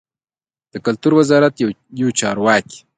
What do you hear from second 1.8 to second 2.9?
یو چارواکي